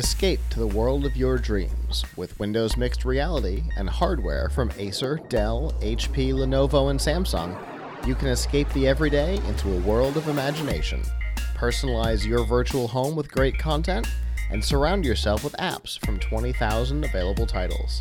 Escape 0.00 0.40
to 0.48 0.58
the 0.58 0.66
world 0.66 1.04
of 1.04 1.14
your 1.14 1.36
dreams 1.36 2.06
with 2.16 2.38
Windows 2.40 2.74
Mixed 2.78 3.04
Reality 3.04 3.64
and 3.76 3.86
hardware 3.86 4.48
from 4.48 4.72
Acer, 4.78 5.20
Dell, 5.28 5.74
HP, 5.82 6.32
Lenovo, 6.32 6.90
and 6.90 6.98
Samsung. 6.98 7.54
You 8.06 8.14
can 8.14 8.28
escape 8.28 8.66
the 8.70 8.88
everyday 8.88 9.36
into 9.46 9.70
a 9.70 9.80
world 9.80 10.16
of 10.16 10.26
imagination. 10.28 11.02
Personalize 11.54 12.26
your 12.26 12.46
virtual 12.46 12.88
home 12.88 13.14
with 13.14 13.30
great 13.30 13.58
content 13.58 14.08
and 14.50 14.64
surround 14.64 15.04
yourself 15.04 15.44
with 15.44 15.52
apps 15.58 16.02
from 16.06 16.18
20,000 16.18 17.04
available 17.04 17.46
titles. 17.46 18.00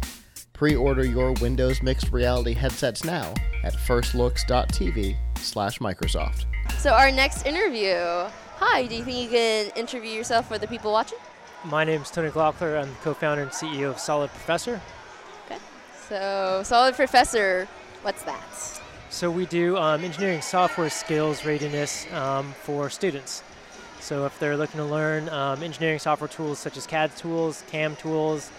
Pre 0.53 0.77
order 0.77 1.03
your 1.03 1.33
Windows 1.41 1.83
Mixed 1.83 2.13
Reality 2.13 2.53
headsets 2.53 3.03
now 3.03 3.33
at 3.65 3.73
firstlooks.tv 3.73 5.17
slash 5.37 5.79
Microsoft. 5.79 6.45
So, 6.77 6.91
our 6.91 7.11
next 7.11 7.45
interview. 7.45 8.29
Hi, 8.55 8.87
do 8.87 8.95
you 8.95 9.03
think 9.03 9.21
you 9.21 9.29
can 9.29 9.71
interview 9.75 10.11
yourself 10.11 10.47
for 10.47 10.57
the 10.57 10.67
people 10.67 10.93
watching? 10.93 11.19
My 11.65 11.83
name 11.83 12.01
is 12.01 12.09
Tony 12.09 12.29
Glockler. 12.29 12.81
I'm 12.81 12.95
co-founder 13.03 13.43
and 13.43 13.51
CEO 13.51 13.89
of 13.89 13.99
Solid 13.99 14.29
Professor. 14.29 14.79
Okay. 15.45 15.59
So, 16.07 16.61
Solid 16.63 16.95
Professor, 16.95 17.67
what's 18.01 18.23
that? 18.23 18.81
So 19.09 19.29
we 19.29 19.45
do 19.45 19.75
um, 19.75 20.01
engineering 20.01 20.41
software 20.41 20.89
skills 20.89 21.43
readiness 21.45 22.07
um, 22.13 22.53
for 22.63 22.89
students. 22.89 23.43
So 23.99 24.25
if 24.25 24.39
they're 24.39 24.55
looking 24.55 24.77
to 24.77 24.85
learn 24.85 25.27
um, 25.29 25.61
engineering 25.61 25.99
software 25.99 26.29
tools 26.29 26.59
such 26.59 26.77
as 26.77 26.87
CAD 26.87 27.13
tools, 27.17 27.65
CAM 27.67 27.97
tools, 27.97 28.51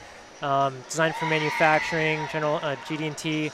um, 0.42 0.74
design 0.87 1.14
for 1.18 1.24
manufacturing, 1.24 2.20
general 2.30 2.56
uh, 2.56 2.76
GD&T, 2.84 3.51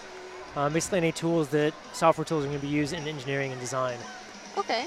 um, 0.56 0.72
basically 0.72 0.98
any 0.98 1.12
tools 1.12 1.50
that 1.50 1.72
software 1.92 2.24
tools 2.24 2.44
are 2.44 2.48
going 2.48 2.58
to 2.58 2.66
be 2.66 2.72
used 2.72 2.92
in 2.92 3.06
engineering 3.06 3.52
and 3.52 3.60
design. 3.60 3.98
Okay. 4.58 4.86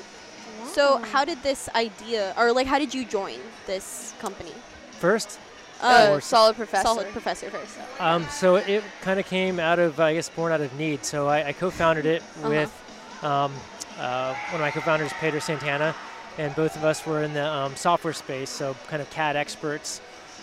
So 0.74 0.98
how 1.12 1.26
did 1.26 1.42
this 1.44 1.70
idea, 1.76 2.34
or 2.38 2.52
like, 2.54 2.68
how 2.68 2.80
did 2.80 2.94
you 2.94 3.06
join 3.06 3.40
this 3.66 4.14
company? 4.20 4.54
First, 5.00 5.40
Uh, 5.82 6.10
Or- 6.12 6.20
solid 6.22 6.58
Professor. 6.58 6.84
Solid 6.84 7.08
Professor 7.14 7.50
first. 7.50 7.78
Um, 8.02 8.28
so 8.30 8.58
it 8.58 8.84
kind 9.02 9.18
of 9.18 9.26
came 9.26 9.62
out 9.62 9.80
of, 9.80 9.98
I 9.98 10.14
guess, 10.14 10.28
born 10.28 10.52
out 10.52 10.60
of 10.60 10.74
need. 10.74 11.06
So 11.06 11.28
I, 11.30 11.48
I 11.48 11.54
co-founded 11.54 12.06
it 12.06 12.22
Uh-huh. 12.22 12.50
with 12.50 13.24
um, 13.24 13.54
uh, 13.98 14.34
one 14.52 14.56
of 14.56 14.60
my 14.60 14.72
co-founders, 14.72 15.14
Pedro 15.22 15.40
Santana, 15.40 15.96
and 16.38 16.54
both 16.54 16.76
of 16.76 16.84
us 16.84 17.06
were 17.06 17.24
in 17.24 17.34
the 17.34 17.46
um, 17.50 17.78
software 17.78 18.14
space, 18.14 18.50
so 18.50 18.76
kind 18.90 19.02
of 19.02 19.10
CAD 19.10 19.38
experts. 19.38 20.02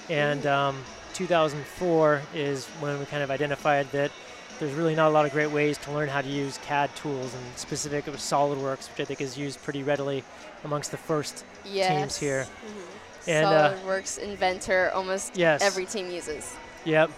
And 0.08 0.46
um, 0.46 0.82
2004 1.12 2.22
is 2.34 2.64
when 2.80 2.98
we 2.98 3.04
kind 3.04 3.22
of 3.22 3.30
identified 3.30 3.92
that 3.92 4.10
there's 4.58 4.72
really 4.72 4.94
not 4.94 5.08
a 5.08 5.10
lot 5.10 5.26
of 5.26 5.32
great 5.32 5.50
ways 5.50 5.78
to 5.78 5.92
learn 5.92 6.08
how 6.08 6.20
to 6.20 6.28
use 6.28 6.58
CAD 6.58 6.94
tools, 6.96 7.34
and 7.34 7.58
specific 7.58 8.06
was 8.06 8.16
SolidWorks, 8.16 8.90
which 8.90 9.00
I 9.00 9.04
think 9.04 9.20
is 9.20 9.36
used 9.36 9.62
pretty 9.62 9.82
readily 9.82 10.24
amongst 10.64 10.90
the 10.90 10.96
first 10.96 11.44
yes. 11.64 11.88
teams 11.88 12.16
here. 12.16 12.44
Mm-hmm. 12.44 13.30
And, 13.30 13.46
uh, 13.46 13.74
SolidWorks 13.74 14.18
Inventor, 14.18 14.90
almost 14.94 15.36
Yes. 15.36 15.62
every 15.62 15.84
team 15.84 16.10
uses. 16.10 16.54
Yep. 16.84 17.10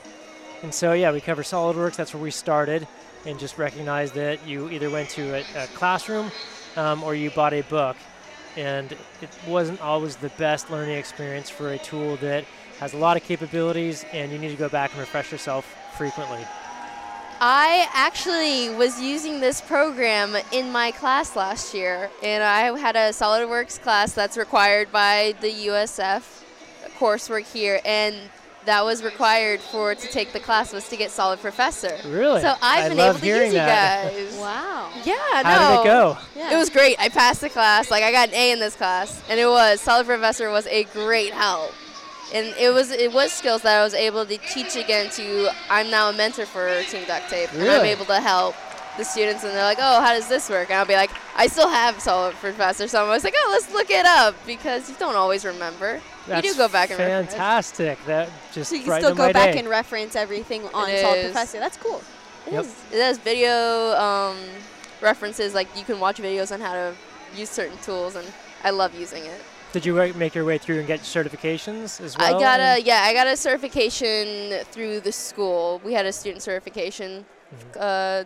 And 0.63 0.75
so, 0.75 0.93
yeah, 0.93 1.13
we 1.13 1.21
cover 1.21 1.43
SolidWorks. 1.43 1.97
That's 1.97 2.15
where 2.15 2.23
we 2.23 2.31
started, 2.31 2.87
and 3.27 3.39
just 3.39 3.59
recognized 3.59 4.15
that 4.15 4.45
you 4.47 4.71
either 4.71 4.91
went 4.91 5.11
to 5.11 5.35
a, 5.35 5.45
a 5.57 5.67
classroom 5.69 6.31
um, 6.77 7.05
or 7.05 7.15
you 7.15 7.31
bought 7.31 7.53
a 7.53 7.63
book. 7.63 7.97
And 8.57 8.91
it 9.23 9.29
wasn't 9.47 9.81
always 9.81 10.17
the 10.17 10.31
best 10.31 10.71
learning 10.71 10.97
experience 10.97 11.49
for 11.49 11.75
a 11.75 11.79
tool 11.79 12.17
that 12.17 12.45
has 12.81 12.93
a 12.95 12.97
lot 12.97 13.17
of 13.17 13.23
capabilities, 13.23 14.05
and 14.13 14.33
you 14.33 14.39
need 14.39 14.51
to 14.51 14.57
go 14.57 14.69
back 14.69 14.91
and 14.93 15.01
refresh 15.01 15.31
yourself 15.31 15.77
frequently. 15.97 16.45
I 17.41 17.89
actually 17.93 18.71
was 18.71 19.01
using 19.01 19.41
this 19.41 19.61
program 19.61 20.37
in 20.53 20.73
my 20.73 20.91
class 20.91 21.37
last 21.37 21.73
year, 21.73 22.11
and 22.23 22.43
I 22.43 22.77
had 22.79 22.97
a 22.97 23.11
SolidWorks 23.11 23.81
class 23.81 24.13
that's 24.13 24.37
required 24.37 24.91
by 24.91 25.35
the 25.41 25.51
USF 25.69 26.43
coursework 26.99 27.45
here, 27.53 27.81
and 27.85 28.17
that 28.65 28.85
was 28.85 29.03
required 29.03 29.61
for 29.61 29.95
to 29.95 30.09
take 30.09 30.33
the 30.33 30.41
class 30.41 30.73
was 30.73 30.89
to 30.89 30.97
get 30.97 31.11
Solid 31.11 31.41
Professor. 31.41 31.97
Really? 32.07 32.41
So 32.41 32.55
I've 32.61 32.85
I 32.85 32.89
been 32.89 32.99
able 32.99 33.15
to 33.15 33.25
hearing 33.25 33.45
use 33.45 33.55
you 33.55 33.61
guys. 33.61 34.37
Wow. 34.37 34.91
Yeah, 35.05 35.15
no. 35.15 35.49
How 35.49 35.77
did 35.77 35.81
it 35.81 35.85
go? 35.85 36.19
Yeah. 36.37 36.55
It 36.55 36.57
was 36.57 36.71
great. 36.71 36.97
I 36.99 37.09
passed 37.09 37.41
the 37.41 37.49
class. 37.49 37.91
Like 37.91 38.03
I 38.03 38.13
got 38.13 38.29
an 38.29 38.35
A 38.35 38.53
in 38.53 38.59
this 38.59 38.75
class, 38.75 39.23
and 39.31 39.39
it 39.39 39.47
was 39.47 39.81
Solid 39.81 40.07
Professor 40.07 40.51
was 40.51 40.67
a 40.67 40.85
great 40.85 41.33
help. 41.33 41.73
And 42.33 42.47
it 42.59 42.73
was 42.75 42.91
it 42.91 43.13
was 43.13 43.33
skills 43.33 43.63
that 43.63 43.81
I 43.81 43.83
was 43.85 43.95
able 43.95 44.27
to 44.27 44.37
teach 44.39 44.77
again 44.77 45.11
to. 45.13 45.51
I'm 45.71 45.91
now 45.91 46.11
a 46.11 46.13
mentor 46.13 46.45
for 46.47 46.83
Team 46.85 47.05
Duct 47.07 47.31
Tape, 47.31 47.53
and 47.55 47.63
I'm 47.69 47.85
able 47.87 48.05
to 48.07 48.21
help 48.21 48.55
the 48.99 49.05
students. 49.05 49.45
And 49.45 49.55
they're 49.55 49.63
like, 49.65 49.79
"Oh, 49.81 50.01
how 50.03 50.13
does 50.13 50.29
this 50.29 50.51
work?" 50.51 50.69
And 50.69 50.79
I'll 50.79 50.85
be 50.85 50.95
like, 50.95 51.11
"I 51.37 51.47
still 51.47 51.69
have 51.69 52.01
Solid 52.03 52.35
Professor." 52.35 52.87
So 52.87 52.99
I 52.99 53.03
was 53.03 53.09
always 53.09 53.25
like, 53.25 53.35
"Oh, 53.37 53.49
let's 53.53 53.73
look 53.73 53.91
it 53.91 54.05
up," 54.05 54.35
because 54.47 54.91
you 54.91 54.97
don't 54.99 55.17
always 55.17 55.45
remember. 55.47 56.01
That's 56.27 56.47
you 56.47 56.53
do 56.53 56.59
go 56.59 56.69
back 56.69 56.91
and 56.91 56.99
refresh. 56.99 57.29
fantastic. 57.31 57.99
That 58.05 58.29
just 58.53 58.69
So 58.69 58.77
you 58.77 58.83
can 58.83 59.01
still 59.01 59.15
go 59.15 59.33
back 59.33 59.53
day. 59.55 59.59
and 59.61 59.69
reference 59.69 60.15
everything 60.15 60.67
on 60.75 60.91
It 60.91 61.01
Solid 61.01 61.19
is. 61.21 61.25
Professor. 61.33 61.59
That's 61.61 61.79
cool. 61.79 62.03
It 62.47 62.53
Yep. 62.53 62.65
is. 62.65 62.75
It 62.93 63.01
has 63.01 63.17
video 63.19 63.93
um, 63.97 64.37
references. 65.01 65.55
Like 65.55 65.69
you 65.75 65.85
can 65.85 65.99
watch 65.99 66.19
videos 66.19 66.53
on 66.53 66.61
how 66.61 66.75
to 66.75 66.95
use 67.35 67.49
certain 67.49 67.79
tools, 67.79 68.17
and 68.17 68.27
I 68.63 68.69
love 68.71 68.95
using 68.95 69.25
it. 69.25 69.41
Did 69.73 69.85
you 69.85 69.95
make 70.15 70.35
your 70.35 70.45
way 70.45 70.57
through 70.59 70.79
and 70.79 70.87
get 70.87 71.01
certifications 71.01 72.01
as 72.01 72.17
well? 72.17 72.37
I 72.37 72.41
got 72.41 72.61
a 72.61 72.81
yeah, 72.83 73.03
I 73.03 73.13
got 73.13 73.27
a 73.27 73.37
certification 73.37 74.65
through 74.67 75.01
the 75.01 75.13
school. 75.13 75.81
We 75.85 75.93
had 75.93 76.07
a 76.07 76.13
student 76.13 76.43
certification. 76.43 77.27
Mm-hmm. 77.55 77.79
Uh, 77.79 78.25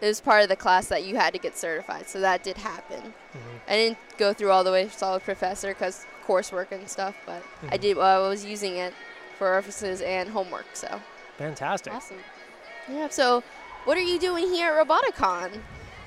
it 0.00 0.06
was 0.06 0.20
part 0.22 0.42
of 0.42 0.48
the 0.48 0.56
class 0.56 0.86
that 0.86 1.04
you 1.04 1.16
had 1.16 1.34
to 1.34 1.38
get 1.38 1.58
certified, 1.58 2.08
so 2.08 2.20
that 2.20 2.42
did 2.42 2.56
happen. 2.56 3.12
Mhm. 3.34 3.38
I 3.68 3.72
didn't 3.72 3.98
go 4.16 4.32
through 4.32 4.50
all 4.50 4.64
the 4.64 4.72
way 4.72 4.84
to 4.84 4.90
solid 4.90 5.22
professor 5.22 5.68
because 5.68 6.06
coursework 6.26 6.72
and 6.72 6.88
stuff, 6.88 7.14
but 7.26 7.42
I 7.70 7.76
Mhm. 7.76 7.80
did. 7.80 7.98
I 7.98 8.18
was 8.20 8.42
using 8.42 8.76
it 8.76 8.94
for 9.36 9.52
references 9.52 10.00
and 10.00 10.30
homework. 10.30 10.64
So 10.72 11.00
Fantastic. 11.36 11.92
Awesome. 11.92 12.16
yeah. 12.88 13.08
So 13.10 13.42
what 13.84 13.98
are 13.98 14.02
you 14.02 14.18
doing 14.18 14.48
here 14.48 14.72
at 14.72 14.88
Roboticon? 14.88 15.60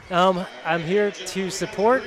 Um, 0.10 0.46
I'm 0.66 0.82
here 0.82 1.12
to 1.12 1.50
support, 1.52 2.04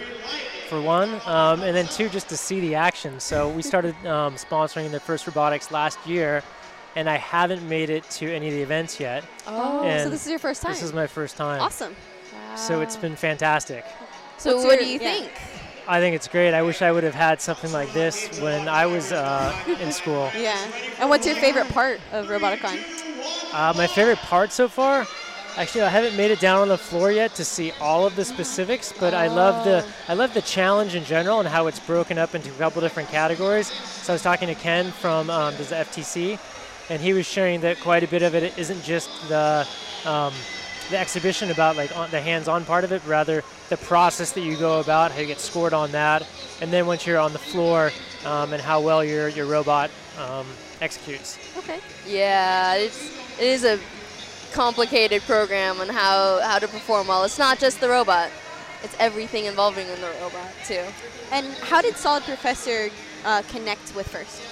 for 0.67 0.81
one, 0.81 1.21
um, 1.27 1.63
and 1.63 1.77
then 1.77 1.87
two, 1.87 2.09
just 2.09 2.29
to 2.29 2.37
see 2.37 2.61
the 2.61 2.75
action. 2.75 3.21
So 3.21 3.49
we 3.49 3.63
started 3.63 3.95
um, 4.07 4.35
sponsoring 4.35 4.91
the 4.91 5.01
first 5.01 5.27
robotics 5.27 5.71
last 5.71 5.99
year, 6.07 6.43
and 6.95 7.09
I 7.09 7.17
haven't 7.17 7.67
made 7.69 7.91
it 7.91 8.09
to 8.11 8.33
any 8.33 8.49
of 8.49 8.55
the 8.55 8.63
events 8.63 8.99
yet. 9.01 9.25
Oh, 9.47 9.83
so 9.99 10.11
this 10.11 10.25
is 10.25 10.31
your 10.31 10.39
first 10.39 10.63
time. 10.63 10.73
This 10.73 10.83
is 10.83 10.93
my 10.93 11.07
first 11.07 11.37
time. 11.37 11.61
awesome. 11.61 11.95
So 12.57 12.81
it's 12.81 12.97
been 12.97 13.17
fantastic. 13.17 13.85
So 14.39 14.55
What's 14.57 14.67
what 14.67 14.75
your- 14.77 14.85
do 14.85 14.89
you 14.93 15.01
yeah. 15.01 15.15
think? 15.21 15.33
I 15.89 16.01
think 16.01 16.17
it's 16.17 16.27
great. 16.27 16.53
I 16.53 16.63
wish 16.63 16.83
I 16.83 16.91
would 16.91 17.05
have 17.05 17.15
had 17.15 17.41
something 17.41 17.71
like 17.71 17.93
this 17.93 18.41
when 18.41 18.67
I 18.69 18.87
was 18.87 19.13
uh, 19.13 19.55
in 19.81 19.93
school. 19.93 20.31
Yeah. 20.37 20.59
And 20.99 21.09
what's 21.09 21.25
your 21.27 21.37
favorite 21.37 21.69
part 21.69 22.01
of 22.11 22.27
Roboticon? 22.27 22.83
Uh, 23.53 23.73
my 23.77 23.87
favorite 23.87 24.19
part 24.19 24.51
so 24.51 24.69
far, 24.69 25.07
actually, 25.57 25.83
I 25.83 25.89
haven't 25.89 26.17
made 26.17 26.31
it 26.31 26.41
down 26.41 26.61
on 26.61 26.69
the 26.69 26.79
floor 26.79 27.11
yet 27.11 27.35
to 27.37 27.45
see 27.45 27.73
all 27.81 28.07
of 28.07 28.15
the 28.17 28.25
specifics, 28.25 28.93
but 28.93 29.15
I 29.15 29.29
love 29.29 29.65
the 29.65 29.85
I 30.09 30.15
love 30.15 30.35
the 30.35 30.43
challenge 30.43 30.95
in 30.95 31.05
general 31.05 31.41
and 31.41 31.49
how 31.49 31.67
it's 31.67 31.81
broken 31.81 32.19
up 32.19 32.35
into 32.35 32.51
a 32.51 32.55
couple 32.55 32.83
different 32.83 33.09
categories. 33.09 33.69
So 33.69 34.13
I 34.13 34.15
was 34.15 34.23
talking 34.23 34.49
to 34.49 34.55
Ken 34.55 34.93
from 34.93 35.31
um, 35.31 35.55
the 35.57 35.63
FTC, 35.63 36.39
and 36.91 37.01
he 37.01 37.13
was 37.13 37.27
sharing 37.27 37.61
that 37.63 37.81
quite 37.81 38.03
a 38.03 38.09
bit 38.09 38.23
of 38.23 38.35
it 38.35 38.57
isn't 38.59 38.83
just 38.83 39.11
the 39.29 39.67
um, 40.05 40.33
the 40.91 40.99
exhibition 40.99 41.51
about 41.51 41.77
like 41.77 41.91
the 42.11 42.21
hands-on 42.21 42.65
part 42.65 42.85
of 42.85 42.93
it, 42.93 43.03
rather 43.07 43.43
the 43.71 43.77
process 43.77 44.33
that 44.33 44.43
you 44.43 44.57
go 44.57 44.81
about, 44.81 45.11
how 45.11 45.21
you 45.21 45.27
get 45.27 45.41
scored 45.41 45.73
on 45.73 45.91
that, 45.93 46.27
and 46.61 46.73
then 46.73 46.87
once 46.87 47.07
you're 47.07 47.19
on 47.19 47.33
the 47.33 47.39
floor, 47.39 47.91
um, 48.25 48.53
and 48.53 48.63
how 48.63 48.81
well 48.81 49.05
your 49.05 49.29
your 49.29 49.47
robot 49.47 49.91
um, 50.19 50.47
executes. 50.81 51.39
Okay. 51.57 51.81
Yeah, 52.07 52.75
it's 52.75 53.11
it 53.39 53.47
is 53.47 53.65
a 53.65 53.81
complicated 54.53 55.23
program 55.23 55.81
on 55.81 55.89
how 55.89 56.41
how 56.41 56.59
to 56.59 56.69
perform 56.69 57.09
well. 57.09 57.25
It's 57.25 57.39
not 57.39 57.59
just 57.59 57.81
the 57.81 57.89
robot; 57.89 58.31
it's 58.83 58.97
everything 58.99 59.47
involving 59.47 59.89
in 59.89 60.01
the 60.01 60.11
robot 60.21 60.53
too. 60.65 60.85
And 61.33 61.47
how 61.59 61.83
did 61.83 61.97
Solid 61.97 62.23
Professor 62.25 62.89
uh, 63.25 63.43
connect 63.51 63.95
with 63.95 64.09
First? 64.09 64.43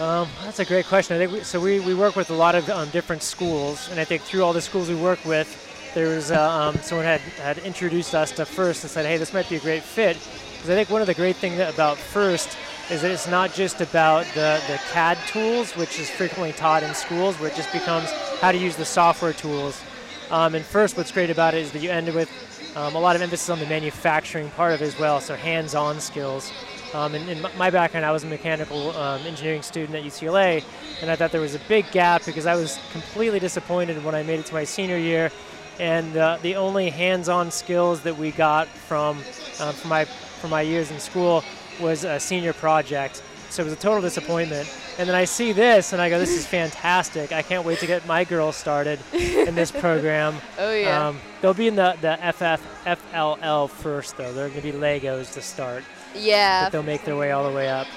Um, 0.00 0.28
that's 0.42 0.58
a 0.58 0.64
great 0.64 0.86
question. 0.86 1.14
I 1.14 1.18
think 1.20 1.32
we, 1.32 1.40
so. 1.44 1.60
We, 1.60 1.78
we 1.80 1.94
work 1.94 2.16
with 2.16 2.30
a 2.30 2.34
lot 2.34 2.54
of 2.54 2.68
um, 2.68 2.90
different 2.90 3.22
schools, 3.22 3.88
and 3.90 4.00
I 4.00 4.04
think 4.04 4.22
through 4.22 4.42
all 4.42 4.52
the 4.52 4.60
schools 4.60 4.88
we 4.88 4.96
work 4.96 5.24
with, 5.24 5.48
there 5.94 6.08
was 6.08 6.30
uh, 6.30 6.50
um, 6.50 6.76
someone 6.82 7.06
had 7.06 7.20
had 7.20 7.58
introduced 7.58 8.14
us 8.14 8.32
to 8.32 8.44
First 8.44 8.82
and 8.84 8.90
said, 8.90 9.06
"Hey, 9.06 9.16
this 9.16 9.32
might 9.32 9.48
be 9.48 9.56
a 9.56 9.60
great 9.60 9.82
fit." 9.82 10.16
Because 10.54 10.70
I 10.70 10.74
think 10.74 10.90
one 10.90 11.00
of 11.00 11.06
the 11.06 11.14
great 11.14 11.36
things 11.36 11.58
about 11.60 11.96
First 11.96 12.56
is 12.90 13.02
that 13.02 13.10
it's 13.10 13.28
not 13.28 13.52
just 13.52 13.80
about 13.80 14.26
the, 14.34 14.60
the 14.66 14.78
CAD 14.92 15.18
tools, 15.26 15.74
which 15.76 15.98
is 15.98 16.10
frequently 16.10 16.52
taught 16.52 16.82
in 16.82 16.94
schools, 16.94 17.38
where 17.40 17.50
it 17.50 17.56
just 17.56 17.72
becomes 17.72 18.10
how 18.40 18.52
to 18.52 18.58
use 18.58 18.76
the 18.76 18.84
software 18.84 19.32
tools. 19.32 19.82
Um, 20.30 20.54
and 20.54 20.64
first, 20.64 20.96
what's 20.96 21.12
great 21.12 21.30
about 21.30 21.54
it 21.54 21.62
is 21.62 21.72
that 21.72 21.80
you 21.80 21.90
end 21.90 22.12
with 22.14 22.30
um, 22.76 22.94
a 22.94 22.98
lot 22.98 23.14
of 23.14 23.22
emphasis 23.22 23.48
on 23.50 23.58
the 23.58 23.66
manufacturing 23.66 24.50
part 24.50 24.74
of 24.74 24.82
it 24.82 24.86
as 24.86 24.98
well, 24.98 25.20
so 25.20 25.34
hands-on 25.34 26.00
skills. 26.00 26.52
Um, 26.92 27.14
and 27.14 27.28
in 27.28 27.42
my 27.56 27.70
background, 27.70 28.04
I 28.04 28.12
was 28.12 28.24
a 28.24 28.26
mechanical 28.26 28.90
um, 28.96 29.20
engineering 29.22 29.62
student 29.62 29.96
at 29.96 30.04
UCLA, 30.04 30.64
and 31.00 31.10
I 31.10 31.16
thought 31.16 31.32
there 31.32 31.40
was 31.40 31.54
a 31.54 31.60
big 31.68 31.90
gap 31.90 32.24
because 32.24 32.46
I 32.46 32.54
was 32.54 32.78
completely 32.92 33.38
disappointed 33.38 34.02
when 34.04 34.14
I 34.14 34.22
made 34.22 34.40
it 34.40 34.46
to 34.46 34.54
my 34.54 34.64
senior 34.64 34.98
year, 34.98 35.30
and 35.78 36.16
uh, 36.16 36.38
the 36.42 36.56
only 36.56 36.90
hands-on 36.90 37.50
skills 37.50 38.02
that 38.02 38.16
we 38.16 38.30
got 38.30 38.68
from 38.68 39.18
um, 39.60 39.74
from 39.74 39.90
my 39.90 40.04
from 40.04 40.50
my 40.50 40.62
years 40.62 40.90
in 40.90 41.00
school 41.00 41.42
was 41.80 42.04
a 42.04 42.20
senior 42.20 42.52
project. 42.52 43.22
so 43.50 43.62
it 43.62 43.64
was 43.64 43.72
a 43.72 43.76
total 43.76 44.02
disappointment. 44.02 44.68
And 44.98 45.08
then 45.08 45.16
I 45.16 45.24
see 45.24 45.52
this, 45.52 45.92
and 45.92 46.00
I 46.00 46.08
go, 46.08 46.18
"This 46.18 46.36
is 46.36 46.46
fantastic! 46.46 47.32
I 47.32 47.42
can't 47.42 47.64
wait 47.64 47.80
to 47.80 47.86
get 47.86 48.06
my 48.06 48.24
girls 48.24 48.56
started 48.56 49.00
in 49.12 49.54
this 49.54 49.70
program." 49.84 50.36
Oh 50.58 50.72
yeah. 50.72 51.08
Um, 51.08 51.18
they'll 51.40 51.54
be 51.54 51.66
in 51.66 51.74
the 51.74 51.96
the 52.00 52.16
FF 52.32 52.62
FLL 52.86 53.68
first, 53.68 54.16
though. 54.16 54.32
They're 54.32 54.48
going 54.48 54.62
to 54.62 54.72
be 54.72 54.78
Legos 54.78 55.32
to 55.34 55.42
start, 55.42 55.82
yeah. 56.14 56.64
but 56.64 56.72
they'll 56.72 56.82
make 56.84 57.04
their 57.04 57.16
way 57.16 57.32
all 57.32 57.48
the 57.48 57.54
way 57.54 57.68
up. 57.68 57.88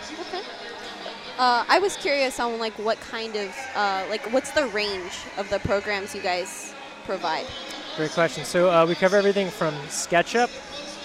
Uh, 1.37 1.63
I 1.69 1.77
was 1.77 1.95
curious 1.97 2.39
on 2.39 2.57
like 2.57 2.73
what 2.79 2.99
kind 2.99 3.35
of 3.35 3.55
uh, 3.75 4.05
like 4.09 4.33
what's 4.33 4.49
the 4.51 4.65
range 4.67 5.19
of 5.37 5.47
the 5.51 5.59
programs 5.59 6.15
you 6.15 6.21
guys 6.21 6.73
provide? 7.07 7.47
Great 7.95 8.11
question. 8.11 8.43
So 8.43 8.69
uh, 8.69 8.85
we 8.85 8.93
cover 8.93 9.15
everything 9.15 9.49
from 9.49 9.73
SketchUp, 9.87 10.49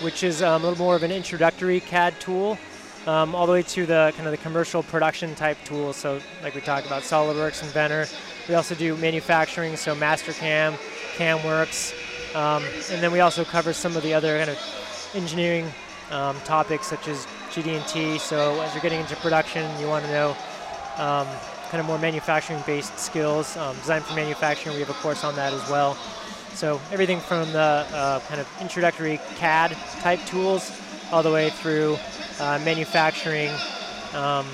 which 0.02 0.22
is 0.24 0.42
um, 0.42 0.62
a 0.62 0.68
little 0.68 0.84
more 0.84 0.96
of 0.96 1.04
an 1.04 1.12
introductory 1.12 1.80
CAD 1.80 2.20
tool, 2.20 2.58
um, 3.06 3.34
all 3.34 3.46
the 3.46 3.52
way 3.52 3.62
to 3.62 3.86
the 3.86 4.12
kind 4.16 4.26
of 4.26 4.32
the 4.32 4.38
commercial 4.38 4.82
production 4.82 5.34
type 5.36 5.56
tools. 5.64 5.96
So 5.96 6.20
like 6.42 6.54
we 6.54 6.60
talked 6.60 6.86
about, 6.86 7.02
SolidWorks, 7.02 7.62
Inventor. 7.62 8.06
We 8.48 8.56
also 8.56 8.74
do 8.74 8.96
manufacturing, 8.96 9.76
so 9.76 9.94
Mastercam, 9.94 10.76
CamWorks, 11.16 11.94
um, 12.34 12.64
and 12.90 13.00
then 13.00 13.12
we 13.12 13.20
also 13.20 13.44
cover 13.44 13.72
some 13.72 13.96
of 13.96 14.02
the 14.02 14.12
other 14.12 14.36
kind 14.38 14.50
of 14.50 15.12
engineering 15.14 15.72
um, 16.10 16.36
topics 16.40 16.88
such 16.88 17.06
as 17.06 17.26
GD&T. 17.52 18.18
So 18.18 18.60
as 18.60 18.74
you're 18.74 18.82
getting 18.82 19.00
into 19.00 19.14
production, 19.16 19.70
you 19.80 19.86
want 19.86 20.04
to 20.04 20.10
know 20.10 20.36
um, 20.98 21.28
kind 21.72 21.80
of 21.80 21.86
more 21.86 21.98
manufacturing-based 21.98 22.98
skills. 22.98 23.56
Um, 23.56 23.74
design 23.78 24.02
for 24.02 24.14
manufacturing, 24.14 24.74
we 24.74 24.80
have 24.82 24.90
a 24.90 25.00
course 25.00 25.24
on 25.24 25.34
that 25.36 25.54
as 25.54 25.70
well. 25.70 25.94
So 26.52 26.78
everything 26.92 27.18
from 27.18 27.50
the 27.50 27.86
uh, 27.90 28.20
kind 28.28 28.42
of 28.42 28.48
introductory 28.60 29.18
CAD 29.36 29.70
type 30.00 30.20
tools 30.26 30.70
all 31.10 31.22
the 31.22 31.32
way 31.32 31.48
through 31.48 31.96
uh, 32.40 32.60
manufacturing 32.62 33.48
um, 34.12 34.46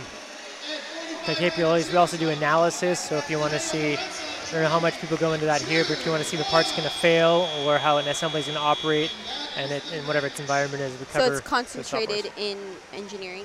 the 1.27 1.35
capabilities. 1.35 1.91
We 1.91 1.97
also 1.97 2.17
do 2.17 2.29
analysis. 2.29 3.01
So 3.01 3.17
if 3.17 3.29
you 3.29 3.41
want 3.41 3.53
to 3.53 3.59
see, 3.59 3.95
I 3.97 4.53
don't 4.53 4.63
know 4.63 4.69
how 4.69 4.79
much 4.79 5.01
people 5.01 5.17
go 5.17 5.33
into 5.33 5.47
that 5.47 5.61
here, 5.61 5.83
but 5.83 5.99
if 5.99 6.07
you 6.07 6.13
want 6.13 6.23
to 6.23 6.29
see 6.29 6.37
the 6.37 6.45
part's 6.45 6.71
going 6.71 6.85
to 6.85 6.95
fail 6.95 7.49
or 7.67 7.79
how 7.79 7.99
an 7.99 8.07
assembly 8.07 8.41
is 8.41 8.47
going 8.47 8.59
to 8.59 8.63
operate 8.63 9.13
and 9.57 9.73
it, 9.73 9.83
in 9.93 10.07
whatever 10.07 10.29
its 10.29 10.39
environment 10.39 10.81
is, 10.83 10.97
we 11.01 11.05
So 11.07 11.33
it's 11.33 11.41
concentrated 11.41 12.31
in 12.37 12.59
engineering. 12.93 13.45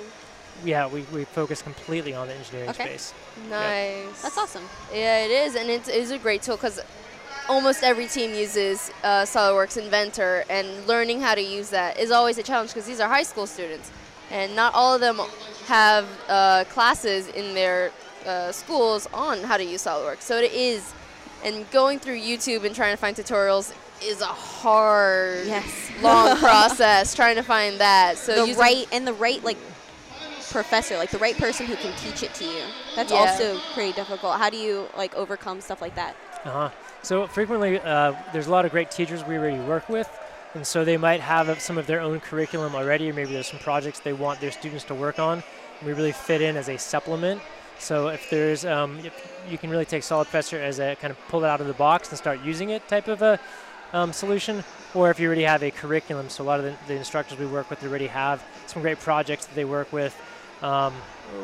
Yeah, 0.64 0.86
we, 0.86 1.02
we 1.12 1.24
focus 1.24 1.62
completely 1.62 2.14
on 2.14 2.28
the 2.28 2.34
engineering 2.34 2.70
Okay. 2.70 2.84
space. 2.84 3.14
nice. 3.50 4.22
That's 4.22 4.38
awesome. 4.38 4.62
Yeah, 4.92 5.24
it 5.24 5.30
is, 5.30 5.54
and 5.56 5.68
it 5.70 5.88
is 5.88 6.10
a 6.10 6.18
great 6.18 6.42
tool 6.42 6.56
because 6.56 6.80
almost 7.48 7.82
every 7.82 8.06
team 8.06 8.34
uses 8.34 8.90
uh, 9.02 9.22
SolidWorks 9.22 9.76
Inventor, 9.76 10.44
and 10.48 10.86
learning 10.86 11.20
how 11.20 11.34
to 11.34 11.42
use 11.42 11.70
that 11.70 11.98
is 11.98 12.10
always 12.10 12.38
a 12.38 12.42
challenge 12.42 12.70
because 12.70 12.86
these 12.86 13.00
are 13.00 13.08
high 13.08 13.22
school 13.24 13.46
students, 13.46 13.90
and 14.30 14.54
not 14.56 14.72
all 14.74 14.94
of 14.94 15.00
them 15.00 15.20
have 15.66 16.06
uh, 16.28 16.64
classes 16.70 17.28
in 17.28 17.54
their 17.54 17.90
uh, 18.26 18.52
schools 18.52 19.06
on 19.12 19.40
how 19.42 19.56
to 19.56 19.64
use 19.64 19.84
SolidWorks. 19.84 20.22
So 20.22 20.38
it 20.38 20.52
is, 20.52 20.94
and 21.44 21.70
going 21.70 21.98
through 21.98 22.18
YouTube 22.20 22.64
and 22.64 22.74
trying 22.74 22.92
to 22.92 22.96
find 22.96 23.14
tutorials 23.16 23.74
is 24.02 24.20
a 24.22 24.26
hard, 24.26 25.46
Yes. 25.46 25.90
long 26.00 26.36
process 26.38 27.14
trying 27.14 27.36
to 27.36 27.42
find 27.42 27.78
that. 27.80 28.16
So 28.18 28.46
the 28.46 28.54
right 28.54 28.86
and 28.92 29.06
the 29.06 29.12
right 29.12 29.42
like 29.44 29.58
professor, 30.54 30.96
like 30.96 31.10
the 31.10 31.18
right 31.18 31.36
person 31.36 31.66
who 31.66 31.74
can 31.74 31.92
teach 31.98 32.22
it 32.22 32.32
to 32.32 32.44
you. 32.44 32.62
That's 32.94 33.10
Yeah. 33.10 33.18
also 33.18 33.58
pretty 33.74 33.92
difficult. 33.92 34.38
How 34.38 34.48
do 34.48 34.56
you 34.56 34.86
like 34.96 35.12
overcome 35.16 35.60
stuff 35.60 35.82
like 35.82 35.96
that? 35.96 36.14
Uh-huh. 36.44 36.70
So 37.02 37.26
frequently, 37.26 37.80
uh, 37.80 38.12
there's 38.32 38.46
a 38.46 38.50
lot 38.50 38.64
of 38.64 38.70
great 38.70 38.90
teachers 38.90 39.24
we 39.24 39.36
already 39.36 39.58
work 39.58 39.88
with, 39.88 40.08
and 40.54 40.64
so 40.64 40.84
they 40.84 40.96
might 40.96 41.20
have 41.20 41.48
uh, 41.48 41.58
some 41.58 41.76
of 41.76 41.86
their 41.86 42.00
own 42.00 42.20
curriculum 42.20 42.76
already, 42.76 43.10
or 43.10 43.14
maybe 43.14 43.32
there's 43.32 43.48
some 43.48 43.58
projects 43.58 43.98
they 43.98 44.12
want 44.12 44.40
their 44.40 44.52
students 44.52 44.84
to 44.84 44.94
work 44.94 45.18
on. 45.18 45.42
And 45.80 45.86
we 45.88 45.92
really 45.92 46.12
fit 46.12 46.40
in 46.40 46.56
as 46.56 46.68
a 46.68 46.78
supplement. 46.78 47.42
So 47.80 48.08
if 48.08 48.30
there's, 48.30 48.64
um, 48.64 49.00
if 49.00 49.14
you 49.50 49.58
can 49.58 49.70
really 49.70 49.84
take 49.84 50.04
Solid 50.04 50.26
Professor 50.26 50.58
as 50.60 50.78
a 50.78 50.94
kind 51.00 51.10
of 51.10 51.18
pull 51.28 51.42
it 51.44 51.48
out 51.48 51.60
of 51.60 51.66
the 51.66 51.74
box 51.74 52.10
and 52.10 52.16
start 52.16 52.38
using 52.44 52.70
it 52.70 52.86
type 52.86 53.08
of 53.08 53.20
a 53.22 53.40
um, 53.92 54.12
solution, 54.12 54.62
or 54.94 55.10
if 55.10 55.18
you 55.18 55.26
already 55.26 55.42
have 55.42 55.64
a 55.64 55.72
curriculum. 55.72 56.28
So 56.28 56.44
a 56.44 56.46
lot 56.46 56.60
of 56.60 56.64
the, 56.64 56.74
the 56.86 56.94
instructors 56.94 57.38
we 57.38 57.46
work 57.46 57.68
with 57.70 57.82
already 57.82 58.06
have 58.06 58.40
some 58.68 58.82
great 58.82 59.00
projects 59.00 59.46
that 59.46 59.56
they 59.56 59.64
work 59.64 59.92
with, 59.92 60.14
um, 60.64 60.94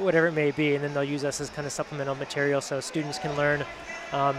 whatever 0.01 0.29
it 0.29 0.33
may 0.33 0.51
be, 0.51 0.75
and 0.75 0.83
then 0.83 0.95
they'll 0.95 1.05
use 1.05 1.25
us 1.25 1.41
as 1.41 1.51
kind 1.51 1.67
of 1.67 1.73
supplemental 1.73 2.15
material 2.15 2.61
so 2.61 2.81
students 2.81 3.19
can 3.19 3.37
learn 3.37 3.61
um, 4.13 4.35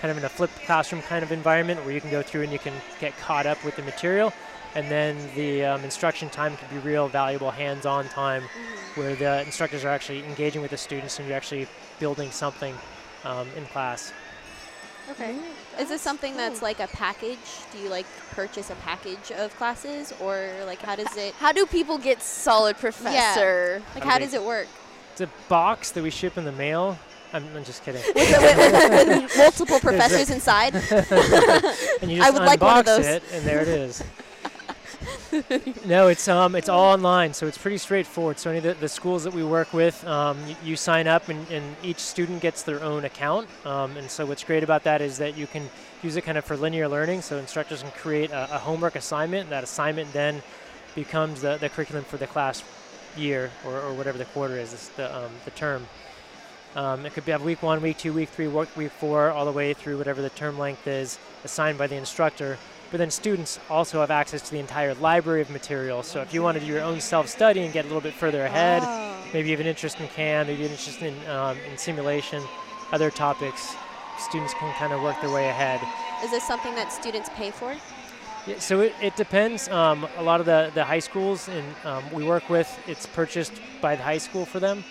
kind 0.00 0.10
of 0.10 0.16
in 0.16 0.24
a 0.24 0.28
flipped 0.28 0.54
classroom 0.64 1.02
kind 1.02 1.22
of 1.24 1.32
environment 1.32 1.84
where 1.84 1.92
you 1.92 2.00
can 2.00 2.10
go 2.10 2.22
through 2.22 2.42
and 2.42 2.52
you 2.52 2.58
can 2.58 2.72
get 3.00 3.16
caught 3.18 3.44
up 3.44 3.62
with 3.64 3.74
the 3.76 3.82
material. 3.82 4.32
And 4.76 4.88
then 4.88 5.16
the 5.34 5.64
um, 5.64 5.82
instruction 5.82 6.30
time 6.30 6.56
can 6.56 6.68
be 6.70 6.78
real 6.88 7.08
valuable 7.08 7.50
hands-on 7.50 8.06
time 8.08 8.44
where 8.94 9.16
the 9.16 9.42
instructors 9.42 9.84
are 9.84 9.88
actually 9.88 10.24
engaging 10.24 10.62
with 10.62 10.70
the 10.70 10.76
students 10.76 11.18
and 11.18 11.26
you're 11.26 11.36
actually 11.36 11.66
building 11.98 12.30
something 12.30 12.74
um, 13.24 13.48
in 13.56 13.66
class. 13.66 14.12
Okay. 15.10 15.36
Is 15.78 15.88
this 15.88 16.02
something 16.02 16.36
that's 16.36 16.62
like 16.62 16.80
a 16.80 16.86
package? 16.88 17.38
Do 17.72 17.78
you 17.78 17.88
like 17.88 18.06
purchase 18.30 18.70
a 18.70 18.74
package 18.76 19.32
of 19.32 19.54
classes 19.56 20.12
or 20.20 20.50
like 20.66 20.80
how 20.82 20.96
does 20.96 21.16
it 21.16 21.34
How 21.38 21.52
do 21.52 21.66
people 21.66 21.98
get 21.98 22.22
Solid 22.22 22.76
Professor? 22.76 23.82
like 23.94 24.04
How 24.04 24.10
how 24.10 24.18
do 24.18 24.24
does 24.24 24.34
it 24.34 24.42
work? 24.42 24.68
It's 25.12 25.20
a 25.22 25.28
box 25.48 25.90
that 25.92 26.02
we 26.02 26.10
ship 26.10 26.38
in 26.38 26.44
the 26.44 26.52
mail. 26.52 26.98
I'm, 27.32 27.44
I'm 27.56 27.64
just 27.64 27.84
kidding. 27.84 28.02
With 28.14 29.36
Multiple 29.36 29.78
professors 29.80 30.30
inside. 30.30 30.74
and 32.02 32.10
you 32.10 32.18
just 32.18 32.28
I 32.28 32.30
would 32.30 32.42
unbox 32.42 32.46
like 32.46 32.60
one 32.60 32.78
of 32.78 32.86
those. 32.86 33.06
it, 33.06 33.22
and 33.32 33.44
there 33.44 33.60
it 33.60 33.68
is. 33.68 34.02
no, 35.86 36.08
it's 36.08 36.26
um, 36.28 36.54
it's 36.56 36.68
all 36.68 36.92
online, 36.92 37.32
so 37.34 37.46
it's 37.46 37.58
pretty 37.58 37.78
straightforward. 37.78 38.38
So 38.38 38.50
any 38.50 38.58
of 38.58 38.64
the, 38.64 38.74
the 38.74 38.88
schools 38.88 39.24
that 39.24 39.32
we 39.32 39.44
work 39.44 39.72
with, 39.72 40.04
um, 40.06 40.38
you, 40.46 40.56
you 40.64 40.76
sign 40.76 41.06
up, 41.06 41.28
and, 41.28 41.48
and 41.50 41.76
each 41.82 41.98
student 41.98 42.40
gets 42.40 42.62
their 42.62 42.82
own 42.82 43.04
account. 43.04 43.48
Um, 43.64 43.96
and 43.96 44.10
so 44.10 44.26
what's 44.26 44.42
great 44.42 44.64
about 44.64 44.84
that 44.84 45.00
is 45.00 45.18
that 45.18 45.36
you 45.36 45.46
can 45.46 45.70
use 46.02 46.16
it 46.16 46.22
kind 46.22 46.36
of 46.36 46.44
for 46.44 46.56
linear 46.56 46.88
learning. 46.88 47.22
So 47.22 47.38
instructors 47.38 47.82
can 47.82 47.92
create 47.92 48.30
a, 48.30 48.56
a 48.56 48.58
homework 48.58 48.96
assignment. 48.96 49.44
and 49.44 49.52
That 49.52 49.64
assignment 49.64 50.12
then 50.12 50.42
becomes 50.94 51.42
the, 51.42 51.56
the 51.58 51.68
curriculum 51.68 52.04
for 52.04 52.16
the 52.16 52.26
class 52.26 52.64
year 53.16 53.50
or, 53.64 53.80
or 53.80 53.94
whatever 53.94 54.18
the 54.18 54.24
quarter 54.26 54.56
is, 54.56 54.88
the 54.96 55.14
um, 55.16 55.30
the 55.44 55.50
term. 55.52 55.86
Um, 56.76 57.04
it 57.04 57.14
could 57.14 57.24
be 57.24 57.32
have 57.32 57.42
week 57.42 57.62
one, 57.62 57.82
week 57.82 57.98
two, 57.98 58.12
week 58.12 58.28
three, 58.28 58.46
week 58.46 58.92
four, 58.92 59.30
all 59.30 59.44
the 59.44 59.52
way 59.52 59.74
through 59.74 59.98
whatever 59.98 60.22
the 60.22 60.30
term 60.30 60.56
length 60.56 60.86
is 60.86 61.18
assigned 61.42 61.78
by 61.78 61.88
the 61.88 61.96
instructor. 61.96 62.58
But 62.90 62.98
then 62.98 63.10
students 63.10 63.60
also 63.68 64.00
have 64.00 64.10
access 64.10 64.42
to 64.42 64.50
the 64.50 64.58
entire 64.58 64.94
library 64.94 65.42
of 65.42 65.50
material. 65.50 66.02
So 66.02 66.20
if 66.22 66.34
you 66.34 66.42
want 66.42 66.58
to 66.58 66.60
do 66.64 66.66
your 66.70 66.82
own 66.82 67.00
self-study 67.00 67.60
and 67.60 67.72
get 67.72 67.84
a 67.84 67.88
little 67.88 68.00
bit 68.00 68.14
further 68.14 68.44
ahead, 68.44 68.82
Oh. 68.84 69.14
maybe 69.32 69.48
you 69.48 69.52
have 69.56 69.60
an 69.60 69.66
interest 69.68 70.00
in 70.00 70.08
CAM, 70.08 70.48
maybe 70.48 70.64
an 70.64 70.72
interest 70.72 71.00
in, 71.02 71.14
um, 71.28 71.56
in 71.70 71.78
simulation, 71.78 72.42
other 72.90 73.10
topics, 73.10 73.74
students 74.18 74.52
can 74.54 74.74
kind 74.74 74.92
of 74.92 75.02
work 75.02 75.20
their 75.20 75.30
way 75.30 75.48
ahead. 75.48 75.80
Is 76.24 76.30
this 76.32 76.42
something 76.44 76.74
that 76.74 76.92
students 76.92 77.30
pay 77.36 77.52
for? 77.52 77.76
Yeah, 78.46 78.58
so 78.58 78.80
it, 78.80 78.94
it 79.00 79.14
depends. 79.16 79.68
Um, 79.68 80.08
a 80.16 80.22
lot 80.22 80.40
of 80.40 80.46
the, 80.46 80.72
the 80.74 80.82
high 80.84 80.98
schools 80.98 81.48
and 81.48 81.64
um, 81.84 82.02
we 82.12 82.24
work 82.24 82.48
with, 82.50 82.68
it's 82.88 83.06
purchased 83.06 83.52
by 83.80 83.94
the 83.94 84.02
high 84.02 84.18
school 84.18 84.44
for 84.44 84.58
them. 84.58 84.82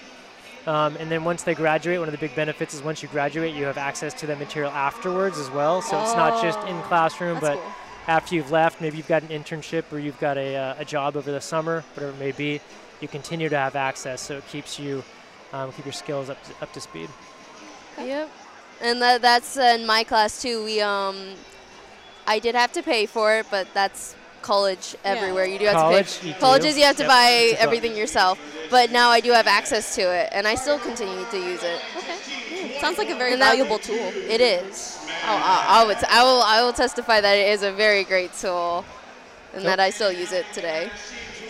Um, 0.67 0.95
and 0.97 1.09
then 1.11 1.23
once 1.23 1.43
they 1.43 1.55
graduate, 1.55 1.99
one 1.99 2.07
of 2.07 2.11
the 2.13 2.17
big 2.19 2.35
benefits 2.35 2.73
is 2.73 2.81
once 2.83 3.01
you 3.03 3.09
graduate, 3.09 3.55
you 3.55 3.65
have 3.65 3.77
access 3.77 4.13
to 4.15 4.27
that 4.27 4.39
material 4.39 4.71
afterwards 4.71 5.37
as 5.37 5.49
well. 5.49 5.81
So 5.81 5.99
it's 6.01 6.13
not 6.15 6.41
just 6.43 6.59
in 6.67 6.75
Oh, 6.77 6.81
classroom, 6.83 7.39
That's 7.39 7.47
but 7.47 7.63
cool. 7.63 7.73
After 8.07 8.35
you've 8.35 8.51
left, 8.51 8.81
maybe 8.81 8.97
you've 8.97 9.07
got 9.07 9.21
an 9.23 9.29
internship 9.29 9.91
or 9.91 9.99
you've 9.99 10.19
got 10.19 10.37
a, 10.37 10.55
uh, 10.55 10.75
a 10.79 10.85
job 10.85 11.15
over 11.15 11.31
the 11.31 11.41
summer, 11.41 11.83
whatever 11.93 12.13
it 12.13 12.19
may 12.19 12.31
be, 12.31 12.59
you 13.01 13.07
continue 13.07 13.49
to 13.49 13.57
have 13.57 13.75
access. 13.75 14.21
So 14.21 14.37
it 14.37 14.47
keeps 14.47 14.79
you, 14.79 15.03
um, 15.53 15.71
keep 15.73 15.85
your 15.85 15.93
skills 15.93 16.29
up 16.29 16.41
to, 16.43 16.51
up 16.61 16.73
to 16.73 16.81
speed. 16.81 17.09
Yep. 17.97 18.29
And 18.81 19.01
that, 19.01 19.21
that's 19.21 19.57
in 19.57 19.85
my 19.85 20.03
class 20.03 20.41
too. 20.41 20.63
We 20.63 20.81
um, 20.81 21.33
I 22.25 22.39
did 22.39 22.55
have 22.55 22.71
to 22.73 22.83
pay 22.83 23.05
for 23.05 23.35
it, 23.35 23.45
but 23.51 23.67
that's 23.73 24.15
college 24.41 24.95
Yeah. 25.03 25.11
everywhere. 25.11 25.45
You 25.45 25.59
do 25.59 25.65
have 25.65 25.75
College, 25.75 26.13
to 26.15 26.21
pay. 26.21 26.27
you 26.29 26.33
do. 26.33 26.39
Colleges, 26.39 26.77
you 26.77 26.83
have 26.85 26.95
to 26.97 27.03
Yep. 27.03 27.09
buy 27.09 27.27
It's 27.29 27.53
a 27.53 27.55
co- 27.57 27.63
everything 27.63 27.95
yourself. 27.97 28.39
But 28.69 28.91
now 28.91 29.09
I 29.09 29.19
do 29.19 29.31
have 29.31 29.47
access 29.47 29.95
to 29.95 30.01
it, 30.01 30.29
and 30.31 30.47
I 30.47 30.55
still 30.55 30.79
continue 30.79 31.25
to 31.29 31.37
use 31.37 31.61
it. 31.63 31.81
Okay. 31.97 32.15
Sounds 32.79 32.97
like 32.97 33.09
a 33.09 33.15
very 33.15 33.33
And 33.33 33.41
that- 33.41 33.49
valuable 33.49 33.79
tool. 33.79 33.95
It 34.15 34.41
is. 34.41 34.97
Oh, 35.07 35.13
I, 35.27 35.81
I 35.81 35.85
would. 35.85 35.97
I 36.05 36.23
will. 36.23 36.41
I 36.41 36.61
will 36.63 36.73
testify 36.73 37.19
that 37.21 37.33
it 37.37 37.49
is 37.49 37.63
a 37.63 37.71
very 37.71 38.03
great 38.03 38.33
tool, 38.33 38.85
and 39.53 39.63
Yep. 39.63 39.69
that 39.77 39.79
I 39.79 39.89
still 39.89 40.11
use 40.11 40.31
it 40.31 40.45
today. 40.53 40.89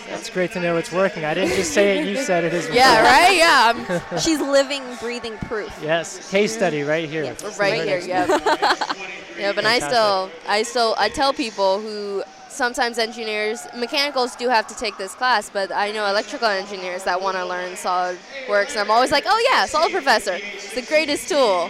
That's 0.10 0.28
great 0.32 0.52
to 0.54 0.60
know 0.60 0.76
it's 0.78 0.92
working. 0.92 1.24
I 1.24 1.36
didn't 1.36 1.56
just 1.56 1.72
say 1.72 2.00
it, 2.00 2.08
you 2.08 2.18
said 2.18 2.44
it 2.44 2.52
as 2.54 2.66
well. 2.68 2.76
Yeah. 2.76 3.04
Right. 3.04 3.38
Yeah. 3.38 3.74
I'm 4.12 4.18
She's 4.26 4.40
living, 4.42 4.82
breathing 5.00 5.38
proof. 5.38 5.72
Yes, 5.84 6.32
case 6.32 6.52
study 6.52 6.82
right 6.82 7.08
here. 7.08 7.24
Yes. 7.26 7.60
right 7.60 7.84
here. 7.84 8.00
Yep. 8.00 8.28
yep. 9.38 9.58
And 9.58 9.68
I 9.68 9.78
still, 9.78 10.32
I 10.48 10.64
still, 10.64 10.96
I 10.98 11.10
tell 11.10 11.32
people 11.32 11.80
who 11.80 12.24
sometimes 12.60 12.98
engineers, 12.98 13.66
mechanicals 13.74 14.36
do 14.36 14.50
have 14.50 14.68
to 14.68 14.76
take 14.76 14.98
this 14.98 15.16
class, 15.16 15.50
but 15.50 15.72
I 15.72 15.92
know 15.92 16.06
electrical 16.08 16.50
engineers 16.50 17.06
that 17.06 17.22
want 17.22 17.38
to 17.38 17.46
learn 17.46 17.72
SolidWorks, 17.72 18.72
and 18.72 18.80
I'm 18.80 18.92
always 18.92 19.14
like, 19.14 19.24
oh 19.26 19.50
yeah, 19.50 19.66
Solid 19.66 19.94
Professor, 19.94 20.38
it's 20.38 20.76
the 20.76 20.82
greatest 20.82 21.30
tool. 21.30 21.70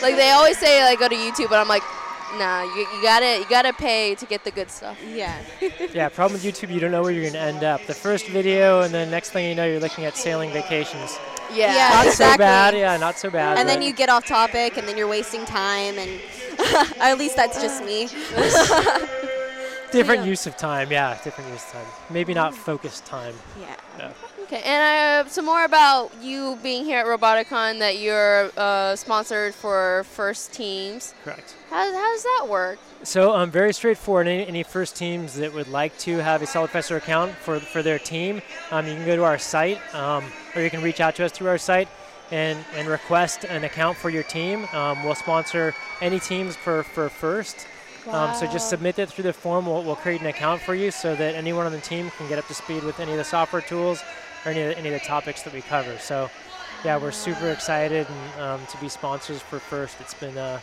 Like 0.00 0.14
they 0.14 0.30
always 0.30 0.56
say, 0.56 0.84
like 0.84 1.00
go 1.00 1.08
to 1.08 1.16
YouTube, 1.16 1.50
but 1.50 1.58
I'm 1.58 1.66
like, 1.66 1.82
Nah, 2.38 2.62
you, 2.62 2.86
you 2.94 3.02
gotta 3.02 3.38
you 3.40 3.46
gotta 3.48 3.72
pay 3.72 4.14
to 4.14 4.24
get 4.24 4.44
the 4.44 4.52
good 4.52 4.70
stuff. 4.70 4.96
Yeah. 5.04 5.36
yeah, 5.92 6.08
problem 6.08 6.40
with 6.40 6.44
YouTube, 6.44 6.72
you 6.72 6.78
don't 6.78 6.92
know 6.92 7.02
where 7.02 7.10
you're 7.10 7.22
going 7.22 7.32
to 7.32 7.40
end 7.40 7.64
up. 7.64 7.84
The 7.86 7.94
first 7.94 8.28
video, 8.28 8.82
and 8.82 8.94
then 8.94 9.10
next 9.10 9.30
thing 9.30 9.48
you 9.48 9.56
know, 9.56 9.66
you're 9.66 9.80
looking 9.80 10.04
at 10.04 10.16
sailing 10.16 10.52
vacations. 10.52 11.18
Yeah. 11.52 11.74
Yeah. 11.74 11.88
Not 11.88 12.04
so 12.04 12.10
exactly. 12.10 12.38
bad, 12.44 12.74
yeah, 12.76 12.96
not 12.98 13.18
so 13.18 13.30
bad. 13.30 13.58
And 13.58 13.68
then 13.68 13.82
you 13.82 13.92
get 13.92 14.08
off 14.08 14.26
topic, 14.26 14.78
and 14.78 14.86
then 14.86 14.96
you're 14.96 15.08
wasting 15.08 15.44
time, 15.44 15.98
and 15.98 16.20
at 17.00 17.18
least 17.18 17.34
that's 17.34 17.60
just 17.60 17.84
me. 17.84 18.06
different 19.92 20.26
use 20.26 20.46
of 20.46 20.56
time, 20.56 20.90
yeah, 20.90 21.18
different 21.22 21.50
use 21.50 21.64
of 21.66 21.72
time. 21.72 21.86
Maybe 22.10 22.34
not 22.34 22.54
focused 22.54 23.06
time. 23.06 23.34
Yeah. 23.60 23.76
Yeah. 23.98 24.12
Okay, 24.42 24.62
and 24.64 25.26
uh, 25.26 25.30
some 25.30 25.44
more 25.44 25.64
about 25.64 26.10
you 26.20 26.58
being 26.60 26.84
here 26.84 26.98
at 26.98 27.06
Roboticon. 27.06 27.78
That 27.78 27.98
you're 27.98 28.50
uh, 28.56 28.96
sponsored 28.96 29.54
for 29.54 30.04
first 30.08 30.52
teams. 30.52 31.14
Correct. 31.22 31.54
How, 31.70 31.84
how 31.92 32.12
does 32.12 32.22
that 32.24 32.46
work? 32.48 32.78
So 33.04 33.34
um, 33.34 33.50
very 33.50 33.72
straightforward. 33.72 34.26
Any, 34.26 34.46
any 34.46 34.62
first 34.64 34.96
teams 34.96 35.34
that 35.34 35.54
would 35.54 35.68
like 35.68 35.96
to 35.98 36.18
have 36.18 36.42
a 36.42 36.46
Solid 36.46 36.70
Professor 36.70 36.96
account 36.96 37.32
for, 37.32 37.60
for 37.60 37.82
their 37.82 37.98
team, 37.98 38.42
um, 38.72 38.86
you 38.86 38.94
can 38.94 39.06
go 39.06 39.16
to 39.16 39.24
our 39.24 39.38
site, 39.38 39.78
um, 39.94 40.24
or 40.56 40.62
you 40.62 40.70
can 40.70 40.82
reach 40.82 41.00
out 41.00 41.14
to 41.14 41.24
us 41.24 41.32
through 41.32 41.48
our 41.48 41.58
site 41.58 41.88
and, 42.30 42.58
and 42.74 42.88
request 42.88 43.44
an 43.44 43.64
account 43.64 43.96
for 43.96 44.10
your 44.10 44.24
team. 44.24 44.66
Um, 44.72 45.02
we'll 45.04 45.14
sponsor 45.14 45.74
any 46.00 46.18
teams 46.18 46.56
for, 46.56 46.82
for 46.82 47.08
first. 47.08 47.66
Um, 48.12 48.34
so 48.34 48.46
just 48.46 48.68
submit 48.68 48.98
it 48.98 49.08
through 49.08 49.24
the 49.24 49.32
form. 49.32 49.66
We'll, 49.66 49.82
we'll 49.84 49.96
create 49.96 50.20
an 50.20 50.26
account 50.26 50.60
for 50.62 50.74
you 50.74 50.90
so 50.90 51.14
that 51.16 51.34
anyone 51.34 51.66
on 51.66 51.72
the 51.72 51.80
team 51.80 52.10
can 52.18 52.28
get 52.28 52.38
up 52.38 52.46
to 52.48 52.54
speed 52.54 52.82
with 52.82 52.98
any 53.00 53.12
of 53.12 53.18
the 53.18 53.24
software 53.24 53.62
tools 53.62 54.02
or 54.44 54.50
any 54.52 54.62
of 54.62 54.68
the, 54.70 54.78
any 54.78 54.88
of 54.88 54.94
the 55.00 55.06
topics 55.06 55.42
that 55.42 55.52
we 55.52 55.60
cover. 55.62 55.96
So 55.98 56.28
yeah, 56.84 56.96
we're 56.96 57.12
super 57.12 57.50
excited 57.50 58.06
and, 58.08 58.40
um, 58.40 58.66
to 58.66 58.76
be 58.78 58.88
sponsors 58.88 59.40
for 59.40 59.58
First. 59.60 60.00
It's 60.00 60.14
been 60.14 60.36
a, 60.36 60.60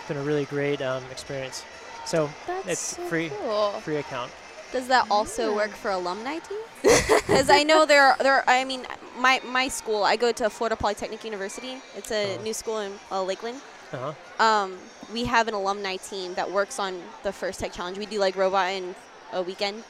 it's 0.00 0.08
been 0.08 0.16
a 0.18 0.22
really 0.22 0.44
great 0.46 0.82
um, 0.82 1.02
experience. 1.10 1.64
So 2.04 2.28
That's 2.46 2.66
it's 2.68 2.80
so 2.96 3.02
free 3.06 3.30
Cool. 3.42 3.70
free 3.82 3.96
account. 3.96 4.30
Does 4.72 4.86
that 4.88 5.06
also 5.10 5.54
work 5.54 5.70
for 5.70 5.90
alumni 5.90 6.38
teams? 6.38 6.60
Because 7.26 7.50
I 7.50 7.62
know 7.62 7.86
there, 7.86 8.16
there. 8.20 8.42
I 8.48 8.64
mean, 8.64 8.84
my 9.18 9.40
my 9.46 9.68
school. 9.68 10.02
I 10.02 10.16
go 10.16 10.32
to 10.32 10.50
Florida 10.50 10.74
Polytechnic 10.76 11.24
University. 11.24 11.76
It's 11.96 12.10
a 12.10 12.34
Uh-huh. 12.34 12.42
new 12.42 12.52
school 12.54 12.78
in 12.80 12.92
uh, 13.12 13.22
Lakeland. 13.22 13.60
Uh-huh. 13.92 14.44
Um, 14.44 14.76
we 15.12 15.24
have 15.24 15.48
an 15.48 15.54
alumni 15.54 15.96
team 15.96 16.34
that 16.34 16.50
works 16.50 16.78
on 16.78 17.00
the 17.22 17.32
first 17.32 17.60
tech 17.60 17.72
challenge. 17.72 17.98
We 17.98 18.06
do 18.06 18.18
like 18.18 18.36
robot 18.36 18.70
in 18.72 18.94
a 19.32 19.42
weekend, 19.42 19.82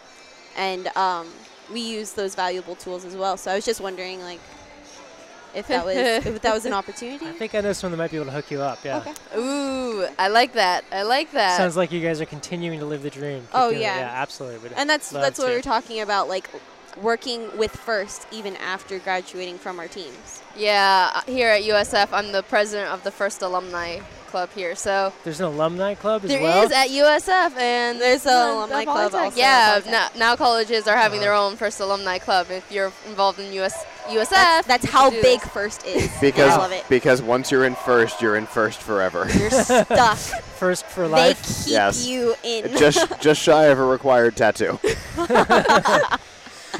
and 0.56 0.88
um, 0.96 1.28
we 1.72 1.80
use 1.80 2.12
those 2.12 2.34
valuable 2.34 2.74
tools 2.76 3.04
as 3.04 3.16
well. 3.16 3.36
So 3.36 3.50
I 3.50 3.54
was 3.56 3.64
just 3.64 3.80
wondering, 3.80 4.20
like, 4.22 4.40
if 5.54 5.66
that 5.68 5.84
was 5.84 5.96
if 6.26 6.40
that 6.42 6.54
was 6.54 6.64
an 6.64 6.72
opportunity. 6.72 7.26
I 7.26 7.32
think 7.32 7.54
I 7.54 7.60
know 7.60 7.72
someone 7.72 7.98
that 7.98 8.02
might 8.04 8.10
be 8.10 8.16
able 8.16 8.26
to 8.26 8.32
hook 8.32 8.50
you 8.50 8.60
up. 8.62 8.78
Yeah. 8.84 8.98
Okay. 8.98 9.12
Ooh, 9.36 10.06
I 10.18 10.28
like 10.28 10.52
that. 10.54 10.84
I 10.92 11.02
like 11.02 11.32
that. 11.32 11.56
Sounds 11.56 11.76
like 11.76 11.92
you 11.92 12.00
guys 12.00 12.20
are 12.20 12.26
continuing 12.26 12.78
to 12.80 12.86
live 12.86 13.02
the 13.02 13.10
dream. 13.10 13.40
Keep 13.42 13.50
Oh, 13.54 13.68
doing 13.70 13.82
it. 13.82 13.84
yeah. 13.84 13.96
Yeah, 13.98 14.12
absolutely. 14.14 14.58
We'd 14.60 14.72
And 14.76 14.88
that's 14.88 15.10
that's 15.10 15.38
what 15.38 15.44
to. 15.46 15.50
we 15.50 15.56
were 15.56 15.62
talking 15.62 16.00
about, 16.00 16.28
like 16.28 16.48
working 16.96 17.56
with 17.56 17.72
first 17.76 18.26
even 18.32 18.56
after 18.56 18.98
graduating 18.98 19.58
from 19.58 19.78
our 19.78 19.88
teams. 19.88 20.42
yeah, 20.56 21.10
uh, 21.14 21.20
here 21.30 21.48
at 21.48 21.62
USF, 21.62 22.08
I'm 22.12 22.32
the 22.32 22.42
president 22.42 22.90
of 22.90 23.04
the 23.04 23.10
first 23.10 23.42
alumni 23.42 23.98
club 24.28 24.48
here. 24.54 24.76
So 24.76 25.12
There's 25.24 25.40
an 25.40 25.46
alumni 25.46 25.94
club 25.94 26.22
as 26.24 26.30
there 26.30 26.38
is 26.38 26.44
well. 26.44 26.72
at 26.72 26.88
USF, 26.90 27.56
and 27.56 28.00
There's 28.00 28.22
the- 28.22 28.30
a 28.30 28.32
the 28.46 28.52
alumni 28.52 28.84
club 28.84 29.12
also 29.14 29.36
Yeah, 29.36 29.80
now, 29.88 30.08
now 30.16 30.36
colleges 30.36 30.86
are 30.86 30.96
having 30.96 31.20
their 31.20 31.32
Uh-huh. 31.34 31.46
own 31.46 31.56
first 31.56 31.80
alumni 31.80 32.18
club. 32.18 32.46
If 32.50 32.70
you're 32.70 32.92
involved 33.06 33.38
in 33.40 33.52
US 33.54 33.74
USF, 34.08 34.30
That's, 34.30 34.66
that's 34.66 34.86
how 34.86 35.10
big 35.10 35.40
this. 35.40 35.48
first 35.50 35.84
is. 35.86 36.08
Because 36.20 36.52
I 36.52 36.56
love 36.56 36.72
it. 36.72 36.84
because 36.88 37.20
once 37.22 37.50
you're 37.50 37.64
in 37.64 37.74
first, 37.74 38.20
you're 38.22 38.36
in 38.36 38.46
first 38.46 38.80
forever. 38.80 39.26
You're 39.36 39.50
stuck. 39.50 40.16
First 40.16 40.86
for 40.86 41.02
they 41.08 41.08
life. 41.34 41.42
keep 41.64 41.72
Yes. 41.72 42.06
you 42.06 42.34
in. 42.44 42.76
just 42.76 43.06
just 43.20 43.40
shy 43.42 43.64
of 43.66 43.78
a 43.80 43.84
required 43.84 44.36
tattoo. 44.36 44.78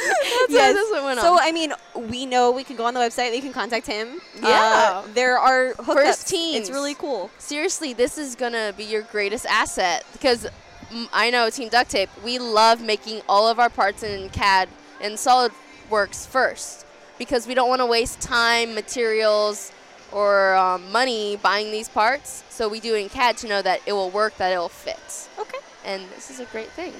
that's 0.00 0.46
Yes. 0.48 0.74
that's 0.74 0.90
what 0.90 1.04
went 1.04 1.18
on. 1.18 1.24
So 1.24 1.38
I 1.40 1.52
mean, 1.52 1.72
we 1.94 2.26
know 2.26 2.50
we 2.50 2.64
can 2.64 2.76
go 2.76 2.84
on 2.86 2.94
the 2.94 3.00
website. 3.00 3.30
We 3.32 3.40
can 3.40 3.52
contact 3.52 3.86
him. 3.86 4.20
Yeah. 4.42 5.02
Uh, 5.04 5.08
there 5.14 5.38
are 5.38 5.72
hookups. 5.74 5.84
First 5.94 6.32
It's 6.34 6.70
really 6.70 6.94
cool. 6.94 7.30
seriously, 7.38 7.92
this 7.92 8.18
is 8.18 8.34
gonna 8.34 8.72
be 8.76 8.84
your 8.84 9.02
greatest 9.02 9.46
asset 9.46 10.04
because 10.12 10.46
I 11.12 11.30
know 11.30 11.50
Team 11.50 11.68
Duct 11.68 11.90
Tape. 11.90 12.10
We 12.24 12.38
love 12.38 12.80
making 12.82 13.22
all 13.28 13.46
of 13.48 13.58
our 13.58 13.68
parts 13.70 14.02
in 14.02 14.28
CAD 14.30 14.68
and 15.00 15.18
SolidWorks 15.90 16.26
first 16.26 16.86
because 17.18 17.46
we 17.46 17.54
don't 17.54 17.68
want 17.68 17.80
to 17.80 17.86
waste 17.86 18.20
time, 18.20 18.74
materials, 18.74 19.72
or 20.12 20.54
um, 20.54 20.90
money 20.90 21.36
buying 21.36 21.70
these 21.70 21.88
parts. 21.88 22.44
So 22.48 22.68
we 22.68 22.80
do 22.80 22.94
it 22.94 23.02
in 23.02 23.08
CAD 23.08 23.36
to 23.38 23.48
know 23.48 23.62
that 23.62 23.80
it 23.86 23.92
will 23.92 24.10
work, 24.10 24.36
that 24.38 24.52
it 24.52 24.58
will 24.58 24.68
fit. 24.68 25.28
Okay. 25.38 25.58
And 25.84 26.02
this 26.16 26.30
is 26.30 26.40
a 26.40 26.46
great 26.46 26.68
thing. 26.70 26.92